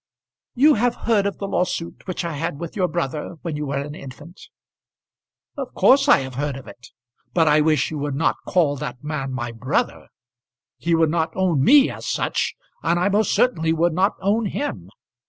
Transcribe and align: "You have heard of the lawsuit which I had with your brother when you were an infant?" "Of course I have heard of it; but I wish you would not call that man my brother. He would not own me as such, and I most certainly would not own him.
"You 0.55 0.73
have 0.73 0.95
heard 1.05 1.27
of 1.27 1.37
the 1.37 1.47
lawsuit 1.47 2.07
which 2.07 2.25
I 2.25 2.31
had 2.33 2.57
with 2.59 2.75
your 2.75 2.87
brother 2.87 3.35
when 3.43 3.55
you 3.55 3.67
were 3.67 3.77
an 3.77 3.93
infant?" 3.93 4.41
"Of 5.55 5.75
course 5.75 6.07
I 6.09 6.21
have 6.21 6.33
heard 6.33 6.57
of 6.57 6.65
it; 6.67 6.87
but 7.35 7.47
I 7.47 7.61
wish 7.61 7.91
you 7.91 7.99
would 7.99 8.15
not 8.15 8.37
call 8.47 8.75
that 8.77 9.03
man 9.03 9.31
my 9.31 9.51
brother. 9.51 10.07
He 10.79 10.95
would 10.95 11.11
not 11.11 11.29
own 11.35 11.63
me 11.63 11.91
as 11.91 12.07
such, 12.07 12.55
and 12.81 12.99
I 12.99 13.09
most 13.09 13.31
certainly 13.35 13.73
would 13.73 13.93
not 13.93 14.13
own 14.21 14.47
him. 14.47 14.89